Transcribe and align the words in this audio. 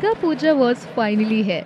Durga 0.00 0.20
Puja 0.20 0.52
was 0.52 0.84
finally 0.88 1.42
है। 1.42 1.60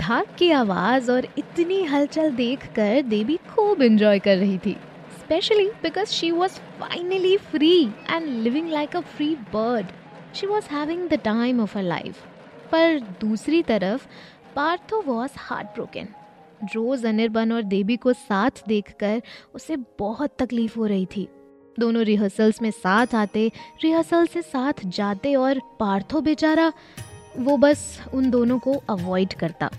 ढाक 0.00 0.34
की 0.38 0.50
आवाज़ 0.50 1.10
और 1.10 1.26
इतनी 1.38 1.82
हलचल 1.84 2.30
देखकर 2.30 3.02
देवी 3.02 3.36
खूब 3.48 3.82
एंजॉय 3.82 4.18
कर 4.18 4.36
रही 4.36 4.58
थी। 4.58 4.72
Specially 5.18 5.64
because 5.82 6.08
she 6.08 6.30
was 6.30 6.58
finally 6.80 7.36
free 7.44 7.70
and 8.10 8.26
living 8.42 8.68
like 8.70 8.96
a 8.96 9.00
free 9.00 9.34
bird 9.54 9.86
she 10.36 10.46
was 10.46 10.68
having 10.70 11.08
the 11.08 11.20
time 11.24 11.60
of 11.60 11.78
a 11.78 11.82
life 11.82 12.22
पर 12.72 12.98
दूसरी 13.20 13.62
तरफ़, 13.62 14.06
पार्थो 14.56 15.02
वॉज़ 15.06 15.32
हार्ट 15.38 15.74
ब्रोकन 15.74 16.08
रोज 16.74 17.06
अनिर्बन 17.06 17.52
और 17.52 17.62
देवी 17.64 17.96
को 17.96 18.12
साथ 18.12 18.62
देखकर 18.68 19.20
उसे 19.54 19.76
बहुत 19.98 20.36
तकलीफ़ 20.38 20.78
हो 20.78 20.86
रही 20.86 21.06
थी। 21.06 21.28
दोनों 21.76 22.02
रिहर्सल्स 22.04 22.62
में 22.62 22.70
साथ 22.70 23.14
आते 23.14 23.50
रिहर्सल 23.82 24.26
से 24.26 24.42
साथ 24.44 24.86
जाते 24.86 25.34
और 25.36 25.60
पार्थो 25.80 26.20
बेचारा 26.20 26.72
वो 27.38 27.56
बस 27.56 28.00
उन 28.14 28.30
दोनों 28.30 28.58
को 28.58 28.72
अवॉइड 28.90 29.32
करता। 29.32 29.70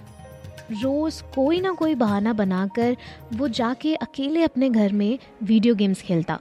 रोज 0.72 1.22
कोई 1.36 1.60
ना 1.62 1.72
कोई 1.72 1.96
बहाना 1.96 2.34
बनाकर 2.34 2.96
वो 3.34 3.48
जाके 3.48 3.96
अकेले 3.96 4.44
अपने 4.44 4.70
घर 4.70 4.94
में 4.94 5.20
वीडियो 5.44 5.76
गेम्स 5.76 6.02
खेलता। 6.02 6.40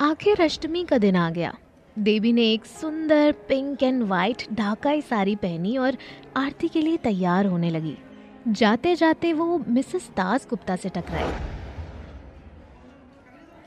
आखिर 0.00 0.42
अष्टमी 0.42 0.84
का 0.84 0.98
दिन 0.98 1.16
आ 1.16 1.30
गया। 1.30 1.54
देवी 1.96 2.32
ने 2.32 2.42
एक 2.52 2.64
सुंदर 2.64 3.32
pink 3.48 3.82
and 3.82 4.02
white 4.02 4.42
Dhakai 4.52 5.00
sari 5.00 5.36
पहनी 5.36 5.76
और 5.76 5.96
आरती 6.36 6.68
के 6.68 6.82
लिए 6.82 6.96
तैयार 6.96 7.46
होने 7.46 7.70
लगी। 7.70 7.96
जाते 8.48 8.94
जाते 8.94 9.32
वो 9.32 9.58
मिसेस 9.68 10.10
दास 10.16 10.46
गुप्ता 10.50 10.76
से 10.76 10.88
टकराई। 10.88 11.30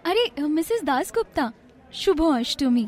अरे 0.05 0.41
Mrs 0.41 0.83
Das 0.83 1.11
Gupta, 1.15 1.51
Shubh 1.93 2.23
Ashtami. 2.33 2.87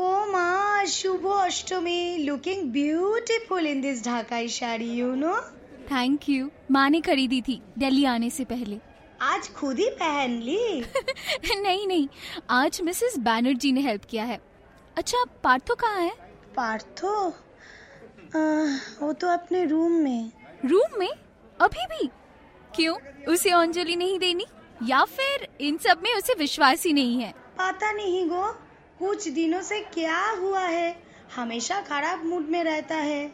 Oh 0.00 0.26
ma, 0.32 0.84
Shubho 0.84 1.32
Ashtami, 1.46 2.24
looking 2.24 2.72
beautiful 2.72 3.66
in 3.66 3.82
this 3.82 4.06
Dhakai 4.06 4.44
you 4.96 5.16
know. 5.16 5.36
Thank 5.90 6.28
you 6.28 6.50
माँ 6.70 6.90
ने 6.90 7.00
खरीदी 7.00 7.42
थी 7.42 7.62
दिल्ली 7.78 8.04
आने 8.04 8.30
से 8.30 8.44
पहले। 8.44 8.78
आज 9.22 9.48
खुद 9.48 9.78
ही 9.78 9.90
पहन 9.90 10.30
ली। 10.30 10.80
नहीं 11.62 11.86
नहीं। 11.86 12.08
आज 12.50 12.80
मिसेस 12.80 13.18
बैनर्जी 13.18 13.72
ने 13.72 13.80
हेल्प 13.80 14.04
किया 14.04 14.24
है। 14.24 14.40
अच्छा 14.96 15.24
पार्थो 15.44 15.74
कहाँ 15.74 16.00
है? 16.00 16.12
पार्थो? 16.56 17.28
आ, 18.36 18.76
वो 19.02 19.12
तो 19.12 19.28
अपने 19.28 19.64
रूम 19.64 19.92
में। 19.92 20.32
रूम 20.64 20.98
में? 20.98 21.10
अभी 21.60 21.86
भी? 21.86 22.10
क्यों? 22.76 22.96
उसे 23.28 23.50
अंजलि 23.50 23.96
नहीं 23.96 24.18
देनी? 24.18 24.44
या 24.86 25.04
फिर 25.04 25.48
इन 25.60 25.76
सब 25.76 26.00
में 26.04 26.14
उसे 26.14 26.34
विश्वास 26.34 26.84
ही 26.84 26.92
नहीं 26.92 27.20
है? 27.20 27.32
पता 27.32 27.92
नहीं 27.92 28.28
गो। 28.28 28.67
कुछ 28.98 29.28
दिनों 29.28 29.62
से 29.62 29.80
क्या 29.80 30.30
हुआ 30.30 30.60
है? 30.60 31.02
हमेशा 31.36 31.80
खराब 31.80 32.24
मूड 32.24 32.48
में 32.48 32.64
रहता 32.64 32.94
है। 32.94 33.32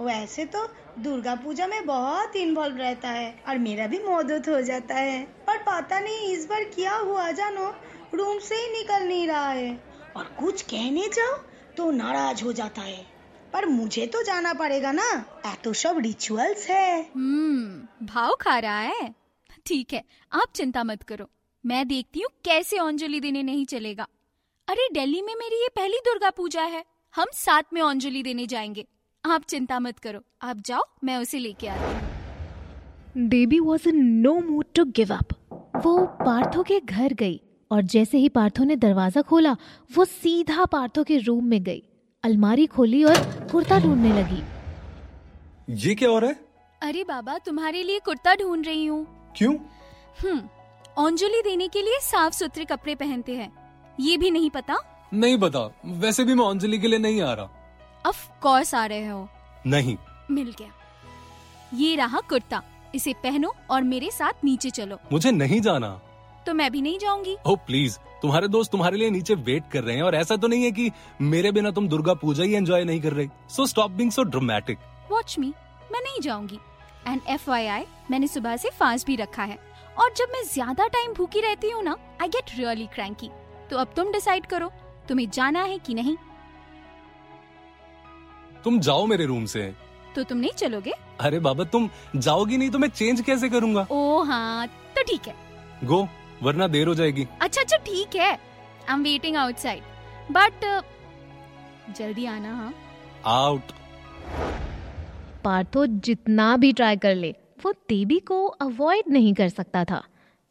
वैसे 0.00 0.44
तो 0.44 0.66
दुर्गा 0.98 1.34
पूजा 1.34 1.66
में 1.66 1.86
बहुत 1.86 2.36
इन्वॉल्व 2.36 2.76
रहता 2.76 3.08
है 3.08 3.42
और 3.48 3.58
मेरा 3.58 3.86
भी 3.86 3.98
मौदूद 3.98 4.48
हो 4.48 4.60
जाता 4.60 4.94
है। 4.94 5.22
पर 5.46 5.58
पता 5.58 6.00
नहीं 6.00 6.28
इस 6.28 6.46
बार 6.46 6.64
क्या 6.64 6.96
हुआ 6.96 7.30
जानो? 7.30 7.74
रूम 8.14 8.38
से 8.38 8.54
ही 8.54 8.72
निकल 8.72 9.02
नहीं 9.02 9.26
रहा 9.26 9.50
है। 9.50 9.84
और 10.16 10.24
कुछ 10.24 10.62
कहने 10.62 11.08
जाओ 11.08 11.36
तो 11.76 11.90
नाराज़ 11.90 12.44
हो 12.44 12.52
जाता 12.52 12.82
है। 12.82 13.06
पर 13.52 13.66
मुझे 13.66 14.06
तो 14.06 14.22
जाना 14.22 14.52
पड़ेगा 14.54 14.92
ना। 14.92 15.26
तो 15.64 15.72
सब 15.72 15.98
रिचुअल्स 15.98 16.66
है। 16.70 17.00
हम्म 17.14 18.06
भाव 18.06 18.34
खा 18.40 18.58
रहा 18.58 18.80
है। 18.80 19.14
ठीक 19.66 19.92
है, 19.92 20.04
आप 20.32 20.52
चिंता 20.54 20.84
मत 20.84 21.02
करो। 21.02 21.28
मैं 21.66 21.88
देखती 21.88 22.20
हूँ 22.20 22.30
कैसे 22.44 22.76
अंजलि 22.76 23.20
देने 23.20 23.42
नहीं 23.42 23.66
चलेगा। 23.66 24.06
अरे 24.70 24.86
दिल्ली 24.92 25.20
में 25.22 25.34
मेरी 25.34 25.56
ये 25.56 25.68
पहली 25.68 25.98
दुर्गा 25.98 26.28
पूजा 26.30 26.62
है। 26.62 26.84
हम 27.14 27.26
साथ 27.34 27.62
में 27.72 27.80
अंजलि 27.82 28.22
देने 28.22 28.46
जाएँगे। 28.46 28.84
आप 29.24 29.44
चिंता 29.44 29.78
मत 29.80 29.98
करो। 29.98 30.20
आप 30.42 30.60
जाओ 30.60 30.82
मैं 31.04 31.16
उसे 31.16 31.38
लेके 31.38 31.68
आती 31.68 31.94
हूँ। 31.94 33.26
Devi 33.28 33.58
was 33.60 33.88
in 33.88 34.04
no 34.04 34.34
mood 34.40 34.64
to 34.74 34.84
give 34.84 35.14
up 35.14 35.32
वो 35.84 36.06
पार्थो 36.06 36.62
के 36.62 36.80
घर 36.80 37.12
गई 37.12 37.40
और 37.70 37.82
जैसे 37.84 38.18
ही 38.18 38.28
पार्थो 38.28 38.64
ने 38.64 38.76
दरवाज़ा 38.76 39.22
खोला 39.22 39.56
वो 39.96 40.04
सीधा 40.04 40.64
पार्थो 40.64 41.04
के 41.04 41.18
रूम 41.18 41.44
में 41.44 41.62
गई। 41.62 41.82
अलमारी 42.24 42.66
खोली 42.66 43.04
और 43.04 43.18
कुर्ता 43.52 43.78
ढूँढने 43.78 44.12
लगी। 44.12 44.42
ये 45.82 45.94
क्या 45.94 46.08
हो 46.08 46.18
रहा 46.18 46.30
है? 46.30 46.36
अरे 46.82 47.04
बाबा 47.04 47.38
तुम्हारे 47.38 47.82
लिए 47.82 47.98
कुर्ता 47.98 48.34
ढूंढ 48.34 48.66
रही 48.66 48.86
हूँ। 48.86 49.06
क्यों? 49.36 49.54
हम्म 50.22 50.38
अंजलि 51.06 51.42
देने 51.42 51.68
के 51.68 51.82
लिए 51.82 51.98
साफ़ 52.02 52.34
सुथरे 52.34 52.64
कपड़े 52.64 52.94
पहनते 52.94 53.34
हैं। 53.34 53.59
ये 54.00 54.16
भी 54.16 54.30
नहीं 54.30 54.50
पता? 54.50 54.76
नहीं 55.14 55.36
बता 55.38 55.60
वैसे 56.00 56.24
भी 56.24 56.34
मैं 56.34 56.46
अंजलि 56.46 56.78
के 56.78 56.88
लिए 56.88 56.98
नहीं 56.98 57.20
आ 57.22 57.32
रहा। 57.32 57.48
ऑफ़ 58.04 58.28
कोर्स 58.42 58.74
आ 58.74 58.84
रहे 58.86 59.06
हो। 59.06 59.28
नहीं। 59.66 59.96
मिल 60.30 60.54
गया। 60.58 60.72
ये 61.74 61.94
रहा 61.96 62.20
कुर्ता। 62.20 62.62
इसे 62.94 63.12
पहनो 63.12 63.52
और 63.70 63.82
मेरे 63.82 64.10
साथ 64.10 64.44
नीचे 64.44 64.70
चलो। 64.70 64.98
मुझे 65.12 65.30
नहीं 65.30 65.60
जाना। 65.60 65.88
तो 66.46 66.54
मैं 66.54 66.70
भी 66.72 66.80
नहीं 66.82 66.98
जाऊँगी। 66.98 67.36
ओ 67.46 67.54
प्लीज़ 67.56 67.98
तुम्हारे 68.22 68.48
दोस्त 68.48 68.72
तुम्हारे 68.72 68.96
लिए 68.96 69.10
नीचे 69.10 69.34
वेट 69.34 69.64
कर 69.72 69.82
रहे 69.84 69.96
हैं 69.96 70.02
और 70.02 70.14
ऐसा 70.14 70.36
तो 70.36 70.48
नहीं 70.48 70.64
है 70.64 70.70
कि 70.70 70.90
मेरे 71.20 71.52
बिना 71.52 71.70
तुम 71.70 71.88
दुर्गा 71.88 72.14
पूजा 72.14 72.44
ही 72.44 72.54
एंजॉय 72.54 72.84
नहीं 72.84 73.00
कर 73.00 73.12
रही। 73.12 73.28
So 73.50 73.66
stop 73.66 73.90
being 73.90 74.10
so 74.10 74.22
dramatic 74.22 74.78
watch 75.10 75.38
me 75.38 75.52
मैं 75.92 76.00
नहीं 76.00 76.20
जाऊँगी। 76.20 76.58
एंड 77.08 77.20
एफ़ 77.28 77.50
मैंने 78.10 78.26
सुबह 78.26 78.56
से 78.56 78.70
फास्ट 78.70 79.06
भी 79.06 79.16
रखा 79.16 79.42
है। 79.42 79.58
और 79.98 80.12
जब 80.16 80.32
मैं 80.32 80.42
ज़्यादा 80.44 80.86
टाइम 80.88 81.12
भूखी 81.12 81.40
रहती 81.40 81.70
हूँ 81.70 81.82
ना 81.82 81.96
आई 82.22 82.28
गेट 82.28 82.58
रियली 82.58 82.86
क्रैंकी 82.86 83.30
तो 83.70 83.76
अब 83.76 83.92
तुम 83.96 84.12
डिसाइड 84.12 84.46
करो 84.46 84.70
तुम्हें 85.08 85.28
जाना 85.30 85.62
है 85.62 85.78
कि 85.78 85.94
नहीं? 85.94 86.16
तुम 88.64 88.78
जाओ 88.80 89.06
मेरे 89.06 89.26
रूम 89.26 89.44
से। 89.46 89.72
तो 90.14 90.22
तुम 90.22 90.38
नहीं 90.38 90.52
चलोगे? 90.52 90.92
अरे 91.20 91.38
बाबा 91.40 91.64
तुम 91.64 91.88
जाओगी 92.16 92.56
नहीं 92.56 92.70
तो 92.70 92.78
मैं 92.78 92.88
चेंज 92.88 93.20
कैसे 93.20 93.48
करूँगा? 93.48 93.86
ओ 93.90 94.22
हाँ 94.22 94.66
तो 94.66 95.02
ठीक 95.02 95.28
है। 95.28 95.34
गो 95.84 96.06
वरना 96.42 96.66
देर 96.68 96.86
हो 96.88 96.94
जाएगी। 96.94 97.26
अच्छा 97.42 97.60
अच्छा 97.60 97.76
ठीक 97.76 98.16
है। 98.16 98.30
I 98.30 98.94
am 98.94 99.02
waiting 99.02 99.36
outside 99.36 99.82
but 100.32 100.64
जल्दी 101.96 102.26
आना 102.26 102.54
हाँ। 102.54 102.72
आउट 103.26 103.72
पार्थो 105.44 105.86
जितना 105.86 106.56
भी 106.56 106.72
ट्राई 106.72 106.96
कर 106.96 107.14
ले 107.14 107.34
वो 107.64 107.72
देवी 107.88 108.18
को 108.28 108.46
अवॉइड 108.46 109.10
नहीं 109.12 109.34
कर 109.34 109.48
सकता 109.48 109.84
था। 109.84 110.02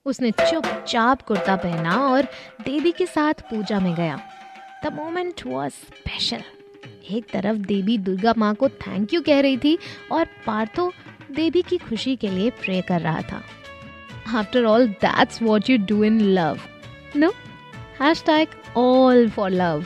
उसने 0.06 0.32
चुपचाप 0.32 1.22
कुर्ता 1.22 1.56
पहना 1.56 1.96
और 2.08 2.24
देवी 2.66 2.92
के 2.92 3.06
साथ 3.06 3.42
पूजा 3.50 3.80
में 3.80 3.94
गया। 3.96 4.20
द 4.86 4.94
मोमेंट 4.94 5.42
वॉज़ 5.48 5.74
स्पेशल 5.74 6.44
एक 7.12 7.26
तरफ़ 7.34 7.58
देवी 7.58 7.98
दुर्गा 7.98 8.34
माँ 8.38 8.54
को 8.56 8.70
थैंक 8.70 9.14
यू 9.14 9.22
कह 9.22 9.40
रही 9.40 9.58
थी 9.58 9.78
और 10.12 10.26
पार्थो 10.48 10.92
देवी 11.32 11.62
की 11.62 11.78
खुशी 11.78 12.16
के 12.16 12.28
लिए 12.28 12.50
प्रे 12.50 12.82
कर 12.82 13.02
रहा 13.02 13.22
था। 13.22 13.42
After 14.38 14.66
all 14.66 14.88
that's 14.88 15.42
what 15.42 15.70
you 15.70 15.78
do 15.86 16.04
in 16.04 16.20
love 16.22 16.60
no 17.16 17.30
hashtag 18.26 18.48
all 18.78 19.30
for 19.30 19.50
love 19.50 19.86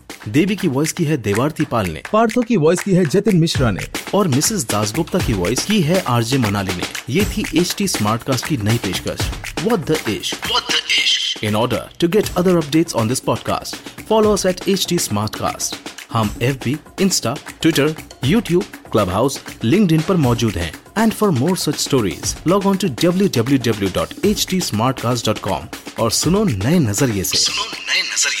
देवी 0.29 0.55
की 0.55 0.67
वॉइस 0.67 0.91
की 0.91 1.03
है 1.03 1.17
देवारती 1.17 1.65
पाल 1.65 1.87
ने। 1.89 2.01
पार्थो 2.13 2.41
की 2.41 2.57
वॉइस 2.57 2.79
की 2.79 2.91
है 2.91 3.05
जतिन 3.05 3.37
मिश्रा 3.37 3.71
ने। 3.71 3.87
और 4.13 4.27
मिसेस 4.27 4.63
दासगुप्ता 4.63 5.19
की 5.19 5.33
वॉइस 5.33 5.65
की 5.65 5.81
है 5.81 5.99
आरजे 5.99 6.37
मनाली 6.37 6.75
ने। 6.75 6.83
ये 7.09 7.25
थी 7.25 7.45
एच 7.59 7.75
टी 7.77 7.87
स्मार्ट 7.87 8.23
कास्ट 8.23 8.47
की 8.47 8.57
नई 8.57 8.77
पेशकश। 8.77 10.35
In 11.43 11.55
order 11.55 11.89
to 11.99 12.07
get 12.07 12.29
other 12.37 12.57
update 12.57 12.93
on 12.93 13.07
this 13.07 13.19
podcast 13.19 13.75
follow 14.01 14.37
at 14.49 14.69
H 14.69 14.85
T 14.89 14.97
smart 14.97 15.35
cast 15.35 15.75
हम 16.13 16.35
F 16.41 16.57
B 16.65 16.77
insta 17.01 17.35
Twitter 17.61 17.95
YouTube 18.25 18.63
clubhouse 19.09 19.39
LinkedIn 19.91 20.01
पर 20.01 20.15
मौजूद 20.15 20.57
है। 20.57 20.73
And 20.97 21.13
for 21.13 21.29
more 21.29 21.57
such 21.57 21.79
stories 21.79 22.35
log 22.47 22.65
on 22.65 22.77
to 22.77 22.87
W 22.87 23.27
W 23.27 23.57
W 23.57 23.89
dot 23.89 24.25
H 24.25 24.47
T 24.49 24.61
smart 24.61 24.99
cast 24.99 25.25
dot 25.25 25.39
com 25.39 25.67
और 25.99 26.11
सुनो 26.11 26.43
नए 26.43 26.79
नज़रिए 26.79 27.21
ऐसी 27.21 28.40